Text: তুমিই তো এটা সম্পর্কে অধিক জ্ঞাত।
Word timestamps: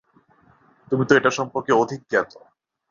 তুমিই 0.87 1.07
তো 1.09 1.13
এটা 1.15 1.31
সম্পর্কে 1.39 1.71
অধিক 1.73 2.01
জ্ঞাত। 2.09 2.31